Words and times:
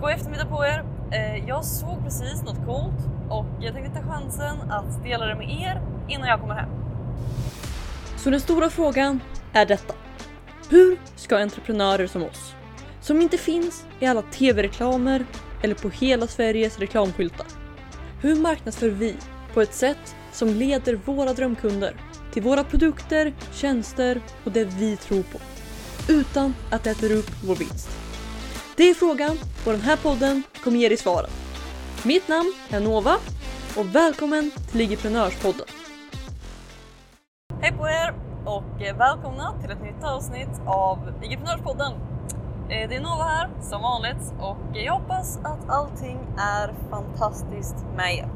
God 0.00 0.10
eftermiddag 0.10 0.46
på 0.46 0.64
er! 0.64 0.84
Eh, 1.12 1.48
jag 1.48 1.64
såg 1.64 2.04
precis 2.04 2.42
något 2.42 2.66
coolt 2.66 3.30
och 3.30 3.46
jag 3.60 3.74
tänkte 3.74 4.00
ta 4.00 4.12
chansen 4.12 4.70
att 4.70 5.04
dela 5.04 5.26
det 5.26 5.34
med 5.34 5.50
er 5.50 5.82
innan 6.08 6.28
jag 6.28 6.40
kommer 6.40 6.54
hem. 6.54 6.70
Så 8.16 8.30
den 8.30 8.40
stora 8.40 8.70
frågan 8.70 9.20
är 9.52 9.66
detta. 9.66 9.94
Hur 10.70 10.98
ska 11.16 11.38
entreprenörer 11.38 12.06
som 12.06 12.22
oss, 12.22 12.54
som 13.00 13.20
inte 13.20 13.38
finns 13.38 13.86
i 14.00 14.06
alla 14.06 14.22
tv-reklamer 14.22 15.24
eller 15.62 15.74
på 15.74 15.88
hela 15.88 16.26
Sveriges 16.26 16.78
reklamskyltar. 16.78 17.46
Hur 18.20 18.36
marknadsför 18.36 18.88
vi 18.88 19.16
på 19.54 19.60
ett 19.60 19.74
sätt 19.74 20.16
som 20.32 20.48
leder 20.48 20.94
våra 20.94 21.32
drömkunder 21.32 21.94
till 22.32 22.42
våra 22.42 22.64
produkter, 22.64 23.34
tjänster 23.52 24.20
och 24.44 24.52
det 24.52 24.64
vi 24.64 24.96
tror 24.96 25.22
på. 25.22 25.38
Utan 26.12 26.54
att 26.70 26.84
det 26.84 26.90
äter 26.90 27.12
upp 27.12 27.30
vår 27.44 27.56
vinst. 27.56 27.99
Det 28.80 28.90
är 28.90 28.94
frågan 28.94 29.38
och 29.66 29.72
den 29.72 29.80
här 29.80 29.96
podden 29.96 30.42
kommer 30.64 30.78
ge 30.78 30.88
dig 30.88 30.96
svaren. 30.96 31.30
Mitt 32.04 32.28
namn 32.28 32.52
är 32.70 32.80
Nova 32.80 33.16
och 33.76 33.94
välkommen 33.94 34.50
till 34.50 34.78
Ligiprenörspodden. 34.78 35.66
Hej 37.60 37.72
på 37.72 37.88
er 37.88 38.14
och 38.44 38.82
eh, 38.82 38.96
välkomna 38.96 39.60
till 39.60 39.70
ett 39.70 39.82
nytt 39.82 40.04
avsnitt 40.04 40.60
av 40.66 40.98
Igeprenörspodden. 41.22 41.92
Eh, 42.70 42.88
det 42.88 42.96
är 42.96 43.00
Nova 43.00 43.24
här 43.24 43.50
som 43.60 43.82
vanligt 43.82 44.34
och 44.40 44.76
jag 44.76 44.92
hoppas 44.92 45.38
att 45.38 45.70
allting 45.70 46.18
är 46.38 46.74
fantastiskt 46.90 47.76
med 47.96 48.14
er. 48.14 48.28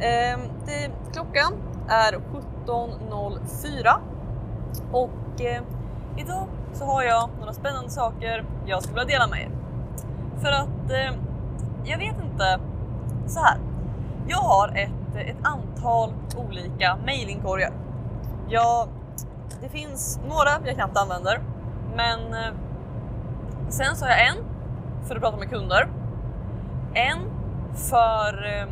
Ehm, 0.00 0.40
det, 0.66 0.90
klockan 1.12 1.52
är 1.88 2.12
17.04 2.12 4.00
och 4.92 5.40
eh, 5.40 5.62
idag 6.16 6.46
så 6.72 6.84
har 6.84 7.02
jag 7.02 7.30
några 7.38 7.52
spännande 7.52 7.90
saker 7.90 8.44
jag 8.66 8.82
skulle 8.82 9.00
vilja 9.00 9.18
dela 9.18 9.30
med 9.30 9.40
er. 9.40 9.50
För 10.40 10.48
att 10.48 10.90
eh, 10.90 11.18
jag 11.84 11.98
vet 11.98 12.16
inte, 12.22 12.60
så 13.26 13.40
här. 13.40 13.58
Jag 14.28 14.38
har 14.38 14.68
ett, 14.68 15.16
eh, 15.16 15.30
ett 15.30 15.36
antal 15.42 16.12
olika 16.36 16.98
mailinkorgar. 17.06 17.72
Jag, 18.48 18.88
det 19.62 19.68
finns 19.68 20.20
några 20.28 20.66
jag 20.66 20.74
knappt 20.74 20.96
använder, 20.96 21.40
men 21.96 22.34
eh, 22.34 22.54
sen 23.68 23.96
så 23.96 24.04
har 24.04 24.12
jag 24.12 24.28
en 24.28 24.44
för 25.04 25.16
att 25.16 25.22
prata 25.22 25.36
med 25.36 25.50
kunder. 25.50 25.88
En 26.94 27.18
för 27.74 28.46
eh, 28.46 28.68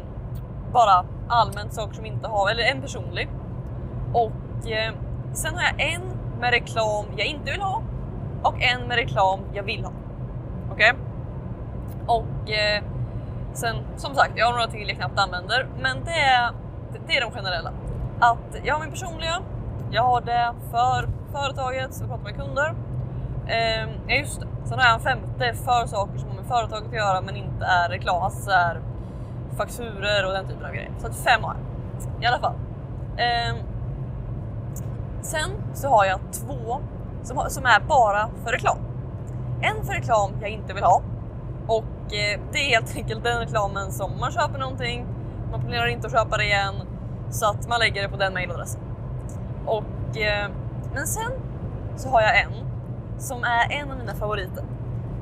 bara 0.72 1.04
allmänt 1.28 1.74
saker 1.74 1.94
som 1.94 2.06
inte 2.06 2.28
har, 2.28 2.50
eller 2.50 2.62
en 2.62 2.82
personlig. 2.82 3.28
Och 4.12 4.70
eh, 4.70 4.94
sen 5.32 5.54
har 5.54 5.62
jag 5.62 5.80
en 5.94 6.02
med 6.40 6.50
reklam 6.50 7.04
jag 7.16 7.26
inte 7.26 7.50
vill 7.50 7.60
ha 7.60 7.82
och 8.42 8.62
en 8.62 8.88
med 8.88 8.96
reklam 8.96 9.40
jag 9.52 9.62
vill 9.62 9.84
ha. 9.84 9.92
Okej? 10.72 10.92
Och 12.06 12.50
eh, 12.50 12.82
sen 13.52 13.76
som 13.96 14.14
sagt, 14.14 14.32
jag 14.36 14.46
har 14.46 14.52
några 14.52 14.66
till 14.66 14.88
jag 14.88 14.96
knappt 14.96 15.18
använder, 15.18 15.66
men 15.80 16.04
det 16.04 16.20
är, 16.20 16.52
det 17.06 17.16
är 17.16 17.20
de 17.20 17.30
generella. 17.30 17.72
Att 18.20 18.56
jag 18.64 18.74
har 18.74 18.80
min 18.80 18.90
personliga, 18.90 19.42
jag 19.90 20.02
har 20.02 20.20
det 20.20 20.52
för 20.70 21.08
företaget, 21.32 21.94
så 21.94 22.02
jag 22.02 22.10
pratar 22.10 22.24
med 22.24 22.36
kunder. 22.36 22.74
Eh, 23.46 23.88
ja 24.06 24.14
just 24.14 24.40
det, 24.40 24.46
sen 24.64 24.78
har 24.78 24.86
jag 24.86 24.94
en 24.94 25.00
femte 25.00 25.54
för 25.54 25.86
saker 25.86 26.18
som 26.18 26.28
har 26.28 26.36
med 26.36 26.46
företaget 26.46 26.88
att 26.88 26.94
göra 26.94 27.20
men 27.20 27.36
inte 27.36 27.64
är 27.64 27.88
reklam, 27.88 28.22
alltså 28.22 28.42
så 28.42 28.50
här, 28.50 28.80
fakturer 29.56 30.26
och 30.26 30.32
den 30.32 30.46
typen 30.48 30.64
av 30.64 30.72
grejer. 30.72 30.90
Så 30.98 31.06
att 31.06 31.16
fem 31.16 31.44
har 31.44 31.54
jag. 31.54 32.24
I 32.24 32.26
alla 32.26 32.38
fall. 32.38 32.54
Eh, 33.16 33.54
sen 35.22 35.50
så 35.74 35.88
har 35.88 36.04
jag 36.04 36.20
två 36.32 36.80
som, 37.22 37.44
som 37.48 37.64
är 37.64 37.80
bara 37.88 38.28
för 38.44 38.52
reklam. 38.52 38.78
En 39.60 39.84
för 39.84 39.92
reklam 39.92 40.30
jag 40.40 40.50
inte 40.50 40.74
vill 40.74 40.84
ha 40.84 41.02
och 41.66 42.14
eh, 42.14 42.40
det 42.52 42.58
är 42.58 42.68
helt 42.68 42.96
enkelt 42.96 43.24
den 43.24 43.38
reklamen 43.38 43.92
som 43.92 44.20
man 44.20 44.32
köper 44.32 44.58
någonting, 44.58 45.06
man 45.50 45.60
planerar 45.60 45.86
inte 45.86 46.06
att 46.06 46.12
köpa 46.12 46.36
det 46.36 46.44
igen 46.44 46.74
så 47.30 47.50
att 47.50 47.68
man 47.68 47.78
lägger 47.78 48.02
det 48.02 48.08
på 48.08 48.16
den 48.16 48.34
mailadressen. 48.34 48.80
Och, 49.66 50.18
eh, 50.18 50.50
men 50.94 51.06
sen 51.06 51.32
så 51.96 52.08
har 52.08 52.22
jag 52.22 52.40
en 52.40 52.52
som 53.18 53.44
är 53.44 53.72
en 53.72 53.90
av 53.90 53.98
mina 53.98 54.14
favoriter 54.14 54.64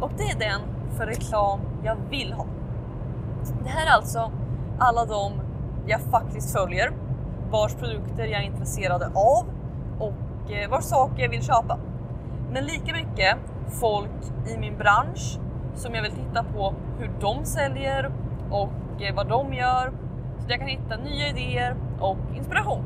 och 0.01 0.11
det 0.17 0.23
är 0.23 0.39
den 0.39 0.61
för 0.97 1.07
reklam 1.07 1.61
jag 1.85 1.97
vill 2.11 2.33
ha. 2.33 2.47
Det 3.65 3.69
här 3.69 3.87
är 3.87 3.91
alltså 3.91 4.33
alla 4.79 5.05
de 5.05 5.33
jag 5.87 6.01
faktiskt 6.01 6.53
följer, 6.53 6.93
vars 7.51 7.75
produkter 7.75 8.25
jag 8.25 8.41
är 8.41 8.47
intresserad 8.47 9.03
av 9.03 9.47
och 10.47 10.53
eh, 10.53 10.71
vars 10.71 10.85
saker 10.85 11.23
jag 11.23 11.31
vill 11.31 11.43
köpa. 11.43 11.79
Men 12.53 12.65
lika 12.65 12.93
mycket 12.93 13.37
folk 13.69 14.11
i 14.55 14.59
min 14.59 14.79
bransch 14.79 15.39
som 15.75 15.95
jag 15.95 16.03
vill 16.03 16.13
titta 16.13 16.45
på 16.45 16.75
hur 16.99 17.11
de 17.21 17.45
säljer 17.45 18.13
och 18.51 19.03
eh, 19.03 19.15
vad 19.15 19.29
de 19.29 19.55
gör 19.55 19.93
så 20.39 20.45
att 20.45 20.51
jag 20.51 20.59
kan 20.59 20.69
hitta 20.69 20.97
nya 20.97 21.29
idéer 21.29 21.77
och 22.01 22.19
inspiration. 22.37 22.85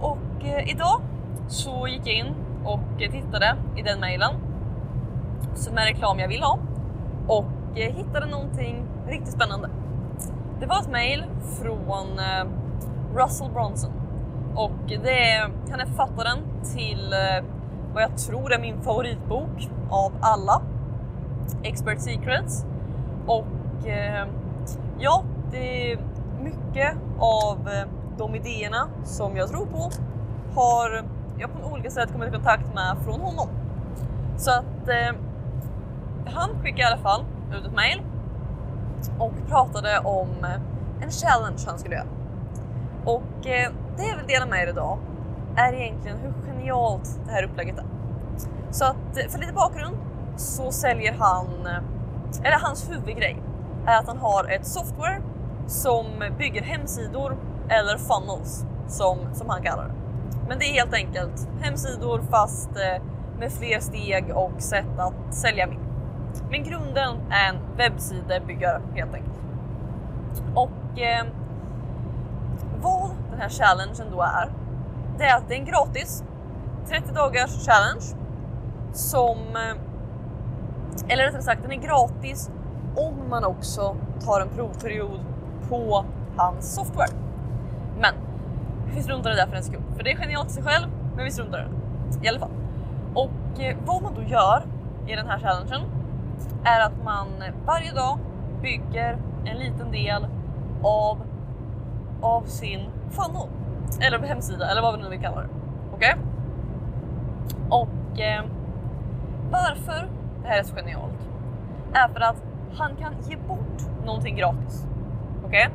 Och 0.00 0.44
eh, 0.44 0.70
idag 0.70 1.00
så 1.48 1.86
gick 1.86 2.02
jag 2.04 2.14
in 2.14 2.34
och 2.64 3.02
eh, 3.02 3.10
tittade 3.10 3.56
i 3.76 3.82
den 3.82 4.00
mejlen 4.00 4.34
som 5.54 5.78
är 5.78 5.84
reklam 5.84 6.18
jag 6.18 6.28
vill 6.28 6.42
ha 6.42 6.58
och 7.28 7.78
eh, 7.78 7.94
hittade 7.94 8.26
någonting 8.26 8.86
riktigt 9.06 9.32
spännande. 9.32 9.68
Det 10.60 10.66
var 10.66 10.80
ett 10.80 10.90
mejl 10.90 11.24
från 11.60 12.18
eh, 12.18 12.46
Russell 13.14 13.50
Bronson 13.50 14.01
och 14.54 14.72
det 14.86 15.32
är, 15.32 15.50
han 15.70 15.80
är 15.80 15.86
författaren 15.86 16.38
till 16.74 17.12
eh, 17.12 17.44
vad 17.94 18.02
jag 18.02 18.18
tror 18.18 18.52
är 18.52 18.58
min 18.58 18.82
favoritbok 18.82 19.68
av 19.90 20.12
alla, 20.20 20.62
Expert 21.62 22.00
Secrets. 22.00 22.66
Och 23.26 23.86
eh, 23.88 24.26
ja, 24.98 25.24
det 25.50 25.92
är 25.92 25.98
mycket 26.40 26.96
av 27.18 27.68
eh, 27.68 27.88
de 28.18 28.34
idéerna 28.34 28.88
som 29.04 29.36
jag 29.36 29.48
tror 29.48 29.66
på 29.66 29.90
har 30.54 31.04
jag 31.38 31.52
på 31.52 31.72
olika 31.72 31.90
sätt 31.90 32.12
kommit 32.12 32.28
i 32.28 32.32
kontakt 32.32 32.74
med 32.74 32.96
från 33.04 33.20
honom. 33.20 33.48
Så 34.36 34.50
att 34.50 34.88
eh, 34.88 35.16
han 36.26 36.50
skickade 36.62 36.82
i 36.82 36.92
alla 36.92 37.02
fall 37.02 37.24
ut 37.58 37.66
ett 37.66 37.74
mail 37.74 38.02
och 39.18 39.32
pratade 39.48 39.98
om 39.98 40.28
en 41.00 41.10
challenge 41.10 41.58
han 41.66 41.78
skulle 41.78 41.94
göra. 41.94 42.06
Och 43.04 43.46
eh, 43.46 43.72
det 43.96 44.06
jag 44.06 44.16
vill 44.16 44.26
dela 44.26 44.46
med 44.46 44.62
er 44.62 44.68
idag 44.68 44.98
är 45.56 45.72
egentligen 45.72 46.18
hur 46.18 46.32
genialt 46.46 47.20
det 47.26 47.32
här 47.32 47.42
upplägget 47.42 47.78
är. 47.78 47.84
Så 48.70 48.84
att 48.84 49.16
eh, 49.16 49.28
för 49.28 49.38
lite 49.38 49.52
bakgrund 49.52 49.96
så 50.36 50.72
säljer 50.72 51.12
han, 51.18 51.46
eh, 51.66 52.46
eller 52.46 52.58
hans 52.58 52.90
huvudgrej 52.90 53.42
är 53.86 53.98
att 53.98 54.06
han 54.06 54.18
har 54.18 54.50
ett 54.50 54.66
software 54.66 55.22
som 55.66 56.06
bygger 56.38 56.62
hemsidor 56.62 57.36
eller 57.68 57.98
funnels 57.98 58.66
som, 58.88 59.18
som 59.32 59.50
han 59.50 59.62
kallar 59.62 59.84
det. 59.84 59.94
Men 60.48 60.58
det 60.58 60.64
är 60.64 60.72
helt 60.72 60.94
enkelt 60.94 61.48
hemsidor 61.60 62.20
fast 62.30 62.70
eh, 62.70 63.02
med 63.38 63.52
fler 63.52 63.80
steg 63.80 64.36
och 64.36 64.62
sätt 64.62 64.98
att 64.98 65.34
sälja 65.34 65.66
mer. 65.66 65.78
Men 66.50 66.64
grunden 66.64 67.16
är 67.30 67.48
en 67.48 67.76
webbsidebyggare 67.76 68.82
helt 68.94 69.14
enkelt. 69.14 69.40
Och 70.54 71.00
eh, 71.00 71.26
vad 72.82 73.10
den 73.32 73.40
här 73.40 73.48
challengen 73.48 74.10
då 74.10 74.22
är, 74.22 74.52
det 75.18 75.24
är 75.24 75.36
att 75.36 75.48
det 75.48 75.54
är 75.54 75.58
en 75.58 75.64
gratis 75.64 76.24
30 76.88 77.12
dagars 77.14 77.66
challenge 77.66 78.04
som, 78.92 79.38
eh, 79.38 81.12
eller 81.12 81.24
rättare 81.24 81.42
sagt 81.42 81.62
den 81.62 81.72
är 81.72 81.76
gratis 81.76 82.50
om 82.96 83.28
man 83.28 83.44
också 83.44 83.96
tar 84.24 84.40
en 84.40 84.48
provperiod 84.48 85.20
på 85.68 86.04
hans 86.36 86.74
software. 86.74 87.10
Men 88.00 88.14
vi 88.94 89.02
struntar 89.02 89.30
i 89.30 89.34
det 89.34 89.40
där 89.40 89.46
för 89.46 89.56
en 89.56 89.62
sekund, 89.62 89.84
för 89.96 90.04
det 90.04 90.12
är 90.12 90.16
genialt 90.16 90.48
i 90.48 90.52
sig 90.52 90.62
själv, 90.62 90.88
men 91.16 91.24
vi 91.24 91.30
struntar 91.30 91.58
i 91.58 91.62
det 91.62 92.26
i 92.26 92.28
alla 92.28 92.38
fall. 92.38 92.50
Och 93.14 93.60
eh, 93.60 93.76
vad 93.86 94.02
man 94.02 94.14
då 94.14 94.22
gör 94.22 94.62
i 95.06 95.16
den 95.16 95.26
här 95.26 95.38
challengen 95.38 95.80
är 96.64 96.80
att 96.80 97.04
man 97.04 97.26
eh, 97.42 97.54
varje 97.66 97.92
dag 97.92 98.18
bygger 98.62 99.18
en 99.44 99.56
liten 99.56 99.90
del 99.90 100.26
av, 100.82 101.18
av 102.22 102.42
sin 102.42 102.80
funnel 103.10 103.48
eller 104.00 104.18
hemsida 104.18 104.70
eller 104.70 104.82
vad 104.82 104.96
vi 104.96 105.02
nu 105.02 105.08
vill 105.08 105.20
kalla 105.20 105.40
det. 105.40 105.48
Okej? 105.94 106.14
Och 107.70 108.20
eh, 108.20 108.44
varför 109.50 110.08
det 110.42 110.48
här 110.48 110.58
är 110.58 110.62
så 110.62 110.74
genialt 110.74 111.28
är 111.92 112.08
för 112.08 112.20
att 112.20 112.42
han 112.74 112.96
kan 112.96 113.14
ge 113.28 113.36
bort 113.36 114.04
någonting 114.04 114.36
gratis. 114.36 114.86
Okej? 115.44 115.68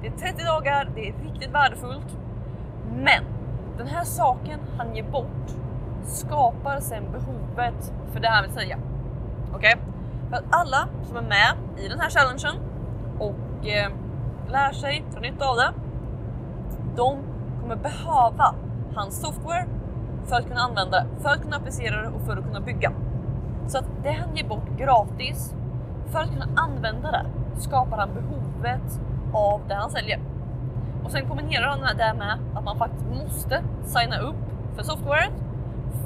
Det 0.00 0.06
är 0.06 0.32
30 0.32 0.44
dagar, 0.44 0.90
det 0.94 1.08
är 1.08 1.14
riktigt 1.24 1.50
värdefullt. 1.50 2.18
Men 2.94 3.24
den 3.78 3.86
här 3.86 4.04
saken 4.04 4.60
han 4.78 4.96
ger 4.96 5.04
bort 5.04 5.50
skapar 6.04 6.80
sen 6.80 7.04
behovet 7.12 7.92
för 8.12 8.20
det 8.20 8.28
han 8.28 8.42
vill 8.42 8.52
säga. 8.52 8.78
Okej? 9.54 9.74
För 10.30 10.36
att 10.36 10.44
alla 10.50 10.88
som 11.02 11.16
är 11.16 11.22
med 11.22 11.54
i 11.84 11.88
den 11.88 12.00
här 12.00 12.10
challengen 12.10 12.62
och 13.18 13.66
eh, 13.66 13.90
lär 14.48 14.72
sig, 14.72 15.04
dra 15.12 15.20
nytta 15.20 15.48
av 15.48 15.56
det, 15.56 15.72
de 16.96 17.18
kommer 17.60 17.76
behöva 17.76 18.54
hans 18.94 19.20
software 19.20 19.66
för 20.24 20.36
att 20.36 20.48
kunna 20.48 20.60
använda 20.60 21.00
det, 21.00 21.06
för 21.22 21.28
att 21.28 21.42
kunna 21.42 21.56
applicera 21.56 22.02
det 22.02 22.08
och 22.08 22.20
för 22.20 22.36
att 22.36 22.44
kunna 22.44 22.60
bygga. 22.60 22.92
Så 23.66 23.78
att 23.78 23.84
det 24.02 24.10
han 24.12 24.36
ger 24.36 24.48
bort 24.48 24.78
gratis, 24.78 25.54
för 26.10 26.18
att 26.18 26.30
kunna 26.30 26.48
använda 26.56 27.10
det 27.10 27.26
skapar 27.60 27.98
han 27.98 28.08
behovet 28.14 29.00
av 29.32 29.60
det 29.68 29.74
han 29.74 29.90
säljer. 29.90 30.20
Och 31.04 31.10
sen 31.10 31.28
kombinerar 31.28 31.68
han 31.68 31.96
det 31.96 32.14
med 32.18 32.38
att 32.54 32.64
man 32.64 32.78
faktiskt 32.78 33.04
måste 33.06 33.62
signa 33.84 34.18
upp 34.18 34.36
för 34.76 34.82
softwaret 34.82 35.32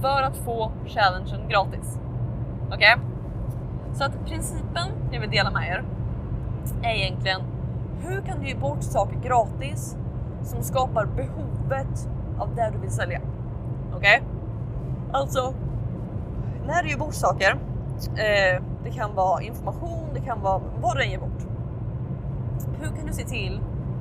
för 0.00 0.22
att 0.22 0.36
få 0.36 0.72
challengen 0.86 1.48
gratis. 1.48 1.98
Okej? 2.66 2.76
Okay? 2.76 3.04
Så 3.94 4.04
att 4.04 4.26
principen 4.26 4.88
jag 5.10 5.20
vill 5.20 5.30
dela 5.30 5.50
med 5.50 5.68
er 5.68 5.84
är 6.82 6.94
egentligen 6.94 7.40
hur 8.00 8.20
kan 8.20 8.40
du 8.40 8.48
ge 8.48 8.54
bort 8.54 8.82
saker 8.82 9.16
gratis 9.16 9.96
som 10.48 10.62
skapar 10.62 11.06
behovet 11.06 12.08
av 12.38 12.54
det 12.54 12.70
du 12.72 12.78
vill 12.78 12.90
sälja? 12.90 13.20
Okej? 13.94 13.98
Okay? 13.98 14.20
Alltså, 15.12 15.54
när 16.66 16.82
du 16.82 16.90
gör 16.90 16.98
bort 16.98 17.14
saker, 17.14 17.58
eh, 18.16 18.62
det 18.84 18.90
kan 18.90 19.14
vara 19.14 19.42
information, 19.42 20.08
det 20.14 20.20
kan 20.20 20.40
vara 20.40 20.60
vad 20.80 20.96
du 20.96 21.04
än 21.04 21.10
ger 21.10 21.18
bort. 21.18 21.46
Hur 22.80 22.96
kan 22.96 23.06
du 23.06 23.12
se 23.12 23.24
till 23.24 23.60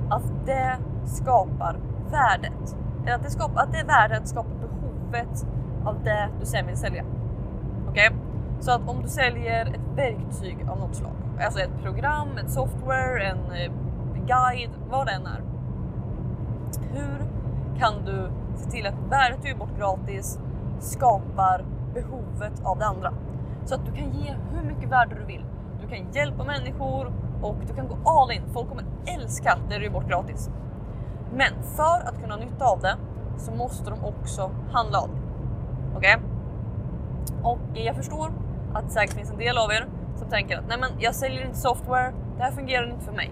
att 0.09 0.45
det 0.45 0.77
skapar 1.05 1.75
värdet? 2.11 2.77
Eller 3.03 3.15
att 3.15 3.23
det, 3.23 3.31
skapar, 3.31 3.61
att 3.61 3.71
det 3.71 3.83
värdet 3.83 4.27
skapar 4.27 4.51
behovet 4.51 5.45
av 5.85 6.03
det 6.03 6.29
du 6.39 6.45
sen 6.45 6.67
vill 6.67 6.77
sälja. 6.77 7.03
Okej? 7.89 8.07
Okay? 8.07 8.19
Så 8.59 8.71
att 8.71 8.89
om 8.89 9.01
du 9.01 9.07
säljer 9.07 9.65
ett 9.65 9.95
verktyg 9.95 10.57
av 10.69 10.79
något 10.79 10.95
slag, 10.95 11.11
alltså 11.41 11.59
ett 11.59 11.83
program, 11.83 12.27
ett 12.43 12.51
software, 12.51 13.23
en 13.23 13.37
eh, 13.37 13.71
guide, 14.25 14.71
vad 14.89 15.05
det 15.07 15.11
än 15.11 15.25
är. 15.25 15.41
Hur 16.93 17.25
kan 17.79 18.05
du 18.05 18.29
se 18.55 18.69
till 18.69 18.87
att 18.87 18.95
värdet 19.09 19.41
du 19.41 19.47
ger 19.47 19.55
bort 19.55 19.77
gratis 19.77 20.39
skapar 20.79 21.65
behovet 21.93 22.61
av 22.63 22.79
det 22.79 22.85
andra? 22.85 23.13
Så 23.65 23.75
att 23.75 23.85
du 23.85 23.91
kan 23.91 24.11
ge 24.11 24.35
hur 24.51 24.67
mycket 24.67 24.91
värde 24.91 25.15
du 25.15 25.25
vill. 25.25 25.45
Du 25.81 25.87
kan 25.87 26.11
hjälpa 26.11 26.43
människor 26.43 27.13
och 27.41 27.55
du 27.67 27.73
kan 27.73 27.87
gå 27.87 27.97
all 28.09 28.31
in. 28.31 28.41
Folk 28.53 28.69
kommer 28.69 28.85
älska 29.05 29.57
det 29.69 29.77
du 29.77 29.83
ger 29.83 29.91
bort 29.91 30.07
gratis. 30.07 30.49
Men 31.33 31.63
för 31.75 32.07
att 32.07 32.21
kunna 32.21 32.33
ha 32.33 32.41
nytta 32.41 32.65
av 32.65 32.79
det 32.79 32.97
så 33.37 33.51
måste 33.51 33.89
de 33.89 34.05
också 34.05 34.51
handla 34.71 34.99
av 34.99 35.09
det. 35.09 35.21
Okej? 35.97 36.15
Okay? 36.15 36.27
Och 37.43 37.59
jag 37.73 37.95
förstår 37.95 38.31
att 38.73 38.83
det 38.83 38.89
säkert 38.89 39.15
finns 39.15 39.31
en 39.31 39.37
del 39.37 39.57
av 39.57 39.71
er 39.71 39.87
som 40.15 40.29
tänker 40.29 40.57
att 40.57 40.67
nej 40.67 40.77
men 40.79 40.89
jag 40.99 41.15
säljer 41.15 41.45
inte 41.45 41.57
software, 41.57 42.13
det 42.37 42.43
här 42.43 42.51
fungerar 42.51 42.91
inte 42.91 43.05
för 43.05 43.13
mig. 43.13 43.31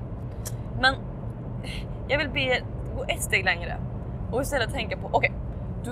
Men 0.80 0.96
jag 2.08 2.18
vill 2.18 2.30
be 2.30 2.62
gå 2.96 3.04
ett 3.08 3.22
steg 3.22 3.46
längre 3.46 3.78
och 4.32 4.42
istället 4.42 4.74
tänka 4.74 4.98
på 4.98 5.08
okej, 5.12 5.18
okay, 5.18 5.32
du, 5.84 5.92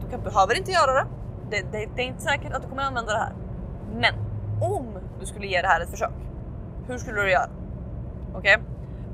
du 0.00 0.10
kan, 0.10 0.20
behöver 0.20 0.58
inte 0.58 0.70
göra 0.70 0.92
det. 0.92 1.06
Det, 1.50 1.62
det. 1.72 1.88
det 1.96 2.02
är 2.02 2.06
inte 2.06 2.22
säkert 2.22 2.52
att 2.52 2.62
du 2.62 2.68
kommer 2.68 2.82
använda 2.82 3.12
det 3.12 3.18
här. 3.18 3.32
Men 3.94 4.14
om 4.60 4.98
du 5.20 5.26
skulle 5.26 5.46
ge 5.46 5.62
det 5.62 5.68
här 5.68 5.80
ett 5.80 5.90
försök, 5.90 6.12
hur 6.86 6.98
skulle 6.98 7.22
du 7.22 7.30
göra? 7.30 7.50
Okej? 8.34 8.54
Okay? 8.54 8.66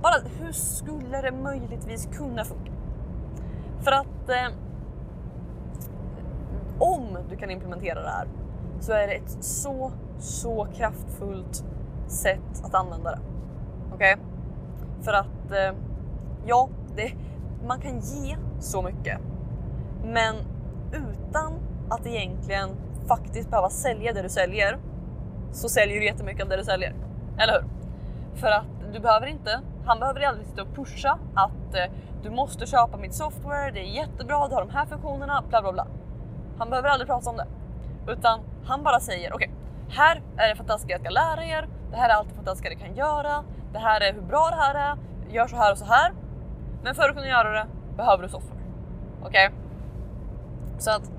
Bara 0.03 0.15
hur 0.41 0.53
skulle 0.53 1.21
det 1.23 1.33
möjligtvis 1.33 2.09
kunna 2.13 2.45
funka? 2.45 2.73
För 3.81 3.93
att 3.93 4.29
eh, 4.29 4.55
om 6.79 7.19
du 7.31 7.37
kan 7.37 7.51
implementera 7.51 8.03
det 8.03 8.09
här 8.09 8.29
så 8.81 8.93
är 8.93 9.07
det 9.07 9.13
ett 9.13 9.45
så, 9.45 9.93
så 10.19 10.67
kraftfullt 10.75 11.65
sätt 12.07 12.65
att 12.65 12.75
använda 12.75 13.11
det. 13.11 13.21
Okej? 13.95 14.15
Okay? 14.15 14.27
För 15.03 15.13
att 15.13 15.51
eh, 15.51 15.79
ja, 16.47 16.69
det, 16.97 17.13
man 17.67 17.81
kan 17.81 18.01
ge 18.01 18.37
så 18.61 18.83
mycket. 18.83 19.19
Men 20.05 20.37
utan 20.93 21.53
att 21.91 22.07
egentligen 22.07 22.71
faktiskt 23.09 23.51
behöva 23.51 23.71
sälja 23.71 24.13
det 24.13 24.23
du 24.23 24.29
säljer 24.29 24.79
så 25.53 25.69
säljer 25.69 26.01
du 26.01 26.05
jättemycket 26.05 26.43
av 26.43 26.49
det 26.49 26.57
du 26.57 26.65
säljer. 26.65 26.95
Eller 27.39 27.53
hur? 27.53 27.65
För 28.41 28.51
att 28.51 28.65
du 28.93 29.01
behöver 29.01 29.27
inte, 29.27 29.61
han 29.87 29.99
behöver 29.99 30.21
aldrig 30.21 30.47
sitta 30.47 30.63
och 30.63 30.75
pusha 30.75 31.19
att 31.35 31.75
eh, 31.75 31.93
du 32.23 32.31
måste 32.31 32.67
köpa 32.67 32.97
mitt 32.97 33.15
software, 33.15 33.71
det 33.71 33.81
är 33.81 33.85
jättebra, 33.85 34.49
du 34.49 34.55
har 34.55 34.67
de 34.67 34.71
här 34.71 34.87
funktionerna, 34.87 35.43
bla 35.49 35.63
bla 35.63 35.73
bla. 35.73 35.87
Han 36.59 36.71
behöver 36.71 36.89
aldrig 36.89 37.09
prata 37.09 37.31
om 37.31 37.37
det. 37.37 37.47
Utan 38.13 38.41
han 38.65 38.83
bara 38.83 39.01
säger 39.01 39.35
okej, 39.35 39.49
okay, 39.49 39.97
här 39.97 40.23
är 40.37 40.49
det 40.49 40.57
fantastiska 40.57 40.93
jag 40.93 41.01
ska 41.01 41.11
lära 41.11 41.45
er, 41.45 41.69
det 41.91 41.97
här 41.97 42.09
är 42.09 42.15
allt 42.15 42.29
det 42.29 42.35
fantastiska 42.35 42.69
det 42.69 42.75
kan 42.75 42.95
göra, 42.95 43.45
det 43.73 43.79
här 43.79 44.01
är 44.01 44.13
hur 44.13 44.23
bra 44.23 44.49
det 44.51 44.57
här 44.57 44.75
är, 44.75 44.97
gör 45.35 45.47
så 45.47 45.57
här 45.57 45.73
och 45.73 45.79
så 45.79 45.85
här. 45.85 46.13
Men 46.83 46.95
för 46.95 47.09
att 47.09 47.15
kunna 47.15 47.29
göra 47.29 47.53
det 47.53 47.67
behöver 47.97 48.23
du 48.23 48.29
soffor. 48.29 48.57
Okej? 49.23 49.47
Okay? 49.47 49.59
Så 50.79 50.91
att 50.91 51.11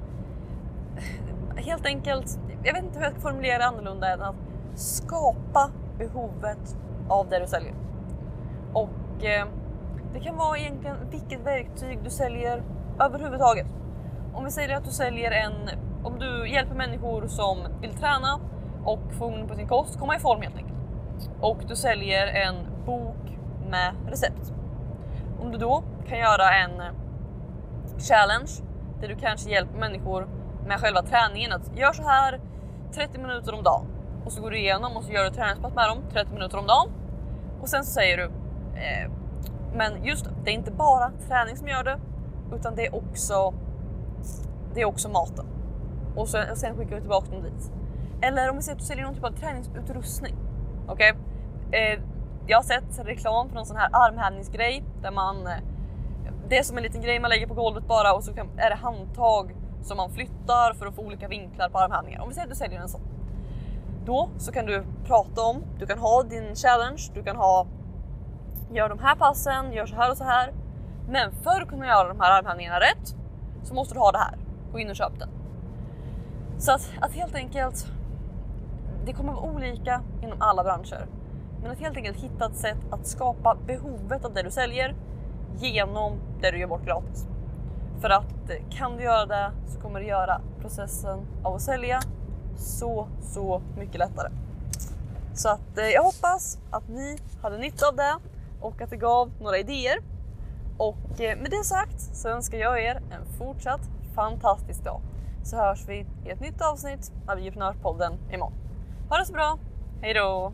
helt 1.55 1.85
enkelt, 1.85 2.39
jag 2.63 2.73
vet 2.73 2.83
inte 2.83 2.97
hur 2.99 3.05
jag 3.05 3.13
ska 3.13 3.21
formulera 3.21 3.57
det 3.57 3.65
annorlunda 3.65 4.13
än 4.13 4.21
att 4.21 4.35
skapa 4.75 5.71
behovet 5.97 6.77
av 7.09 7.29
det 7.29 7.39
du 7.39 7.47
säljer. 7.47 7.73
Och 8.73 9.23
eh, 9.25 9.45
det 10.13 10.19
kan 10.19 10.37
vara 10.37 10.57
egentligen 10.57 10.97
vilket 11.11 11.39
verktyg 11.39 11.99
du 12.03 12.09
säljer 12.09 12.63
överhuvudtaget. 12.99 13.67
Om 14.33 14.45
vi 14.45 14.51
säger 14.51 14.77
att 14.77 14.85
du 14.85 14.91
säljer 14.91 15.31
en, 15.31 15.53
om 16.03 16.19
du 16.19 16.49
hjälper 16.49 16.75
människor 16.75 17.27
som 17.27 17.57
vill 17.81 17.93
träna 17.93 18.39
och 18.85 19.13
få 19.17 19.25
ordning 19.25 19.47
på 19.47 19.55
sin 19.55 19.67
kost, 19.67 19.99
komma 19.99 20.15
i 20.15 20.19
form 20.19 20.41
helt 20.41 20.55
enkelt. 20.55 20.77
Och 21.41 21.57
du 21.67 21.75
säljer 21.75 22.27
en 22.27 22.55
bok 22.85 23.37
med 23.69 23.93
recept. 24.07 24.53
Om 25.41 25.51
du 25.51 25.57
då 25.57 25.83
kan 26.07 26.19
göra 26.19 26.53
en 26.53 26.79
eh, 26.79 26.91
challenge 27.99 28.51
där 29.01 29.07
du 29.07 29.15
kanske 29.15 29.49
hjälper 29.49 29.79
människor 29.79 30.27
med 30.67 30.79
själva 30.79 31.01
träningen. 31.01 31.51
Att 31.53 31.77
gör 31.77 31.93
så 31.93 32.03
här 32.03 32.39
30 32.93 33.19
minuter 33.19 33.53
om 33.53 33.63
dagen 33.63 33.85
och 34.25 34.31
så 34.31 34.41
går 34.41 34.51
du 34.51 34.57
igenom 34.57 34.97
och 34.97 35.03
så 35.03 35.11
gör 35.11 35.23
du 35.23 35.29
träningspass 35.29 35.73
med 35.73 35.89
dem 35.89 35.97
30 36.13 36.33
minuter 36.33 36.57
om 36.57 36.67
dagen 36.67 36.91
och 37.61 37.69
sen 37.69 37.85
så 37.85 37.91
säger 37.91 38.17
du 38.17 38.23
eh, 38.23 39.11
men 39.75 40.03
just 40.03 40.25
det 40.43 40.51
är 40.51 40.53
inte 40.53 40.71
bara 40.71 41.11
träning 41.27 41.57
som 41.57 41.67
gör 41.67 41.83
det 41.83 41.99
utan 42.55 42.75
det 42.75 42.85
är 42.85 42.95
också 42.95 43.53
det 44.73 44.81
är 44.81 44.85
också 44.85 45.09
maten. 45.09 45.45
Och 46.15 46.29
sen, 46.29 46.51
och 46.51 46.57
sen 46.57 46.77
skickar 46.77 46.95
du 46.95 47.01
tillbaka 47.01 47.31
dem 47.31 47.43
dit. 47.43 47.71
Eller 48.21 48.49
om 48.49 48.55
vi 48.55 48.61
säger 48.61 48.75
att 48.75 48.79
du 48.79 48.85
säljer 48.85 49.05
någon 49.05 49.15
typ 49.15 49.23
av 49.23 49.31
träningsutrustning. 49.31 50.35
Okej? 50.87 51.13
Okay? 51.67 51.93
Eh, 51.93 51.99
jag 52.51 52.57
har 52.57 52.63
sett 52.63 53.05
reklam 53.05 53.49
för 53.49 53.55
någon 53.55 53.65
sån 53.65 53.77
här 53.77 53.89
armhävningsgrej 53.91 54.83
där 55.01 55.11
man 55.11 55.47
eh, 55.47 55.53
det 56.49 56.57
är 56.57 56.63
som 56.63 56.77
en 56.77 56.83
liten 56.83 57.01
grej 57.01 57.19
man 57.19 57.29
lägger 57.29 57.47
på 57.47 57.53
golvet 57.53 57.87
bara 57.87 58.13
och 58.13 58.23
så 58.23 58.33
kan, 58.33 58.59
är 58.59 58.69
det 58.69 58.75
handtag 58.75 59.55
som 59.81 59.97
man 59.97 60.11
flyttar 60.11 60.73
för 60.73 60.85
att 60.85 60.95
få 60.95 61.01
olika 61.01 61.27
vinklar 61.27 61.69
på 61.69 61.79
armhävningar. 61.79 62.21
Om 62.21 62.29
vi 62.29 62.35
säger 62.35 62.47
att 62.47 62.53
du 62.53 62.57
säljer 62.57 62.81
en 62.81 62.89
sån. 62.89 63.01
Då 64.05 64.29
så 64.37 64.51
kan 64.51 64.65
du 64.65 64.83
prata 65.05 65.41
om, 65.41 65.63
du 65.79 65.87
kan 65.87 65.99
ha 65.99 66.23
din 66.23 66.55
challenge, 66.55 67.11
du 67.13 67.23
kan 67.23 67.35
ha 67.35 67.67
gör 68.71 68.89
de 68.89 68.99
här 68.99 69.15
passen, 69.15 69.73
gör 69.73 69.85
så 69.85 69.95
här 69.95 70.11
och 70.11 70.17
så 70.17 70.23
här. 70.23 70.53
Men 71.09 71.31
för 71.31 71.61
att 71.61 71.69
kunna 71.69 71.87
göra 71.87 72.07
de 72.07 72.19
här 72.19 72.39
armhävningarna 72.39 72.79
rätt 72.79 73.15
så 73.63 73.73
måste 73.73 73.93
du 73.93 73.99
ha 73.99 74.11
det 74.11 74.17
här. 74.17 74.37
Gå 74.71 74.79
in 74.79 74.89
och 74.89 74.95
köp 74.95 75.19
den. 75.19 75.29
Så 76.57 76.71
att, 76.71 76.91
att 77.01 77.11
helt 77.13 77.35
enkelt, 77.35 77.87
det 79.05 79.13
kommer 79.13 79.33
vara 79.33 79.51
olika 79.51 80.01
inom 80.21 80.41
alla 80.41 80.63
branscher. 80.63 81.20
Men 81.61 81.71
att 81.71 81.79
helt 81.79 81.97
enkelt 81.97 82.17
hitta 82.17 82.45
ett 82.45 82.57
sätt 82.57 82.77
att 82.91 83.07
skapa 83.07 83.57
behovet 83.67 84.25
av 84.25 84.33
det 84.33 84.43
du 84.43 84.51
säljer 84.51 84.95
genom 85.57 86.19
det 86.41 86.51
du 86.51 86.57
gör 86.57 86.67
bort 86.67 86.85
gratis. 86.85 87.27
För 88.01 88.09
att 88.09 88.49
eh, 88.49 88.55
kan 88.69 88.97
du 88.97 89.03
göra 89.03 89.25
det 89.25 89.51
så 89.67 89.79
kommer 89.79 89.99
det 89.99 90.05
göra 90.05 90.41
processen 90.61 91.19
av 91.43 91.55
att 91.55 91.61
sälja 91.61 91.99
så, 92.57 93.07
så 93.21 93.61
mycket 93.77 93.99
lättare. 93.99 94.31
Så 95.33 95.49
att 95.49 95.77
eh, 95.77 95.85
jag 95.85 96.03
hoppas 96.03 96.59
att 96.71 96.87
ni 96.89 97.17
hade 97.41 97.57
nytta 97.57 97.87
av 97.87 97.95
det 97.95 98.15
och 98.61 98.81
att 98.81 98.89
det 98.89 98.97
gav 98.97 99.31
några 99.39 99.57
idéer. 99.57 99.99
Och 100.77 101.21
eh, 101.21 101.37
med 101.37 101.51
det 101.51 101.63
sagt 101.63 102.01
så 102.01 102.29
önskar 102.29 102.57
jag 102.57 102.83
er 102.83 102.95
en 102.95 103.25
fortsatt 103.37 103.81
fantastisk 104.15 104.83
dag. 104.83 105.01
Så 105.43 105.57
hörs 105.57 105.87
vi 105.87 106.05
i 106.25 106.29
ett 106.29 106.41
nytt 106.41 106.61
avsnitt 106.61 107.11
av 107.27 107.39
Djupnörpodden 107.39 108.13
imorgon. 108.31 108.53
Ha 109.09 109.17
det 109.17 109.25
så 109.25 109.33
bra, 109.33 109.57
hejdå! 110.01 110.53